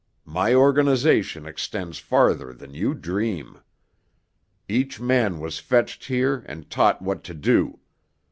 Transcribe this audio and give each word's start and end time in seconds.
My 0.25 0.51
organization 0.55 1.45
extends 1.45 1.99
farther 1.99 2.53
than 2.53 2.73
you 2.73 2.95
dream. 2.95 3.59
Each 4.67 4.99
man 4.99 5.39
was 5.39 5.59
fetched 5.59 6.05
here 6.05 6.43
and 6.47 6.67
taught 6.71 7.03
what 7.03 7.23
to 7.25 7.35
do. 7.35 7.79